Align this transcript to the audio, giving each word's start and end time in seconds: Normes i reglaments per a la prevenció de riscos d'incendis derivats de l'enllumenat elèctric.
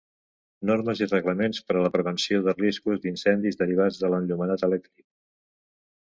Normes 0.67 1.01
i 1.05 1.07
reglaments 1.09 1.59
per 1.67 1.75
a 1.75 1.83
la 1.87 1.91
prevenció 1.95 2.39
de 2.47 2.55
riscos 2.61 3.01
d'incendis 3.03 3.59
derivats 3.59 3.99
de 4.05 4.11
l'enllumenat 4.15 4.65
elèctric. 4.69 5.05